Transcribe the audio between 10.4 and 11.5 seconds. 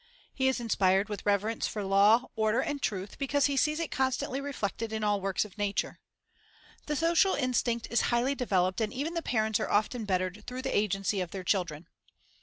through the agency of their